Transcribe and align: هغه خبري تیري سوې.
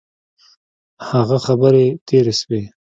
هغه 1.09 1.37
خبري 1.45 1.85
تیري 2.07 2.33
سوې. 2.41 2.61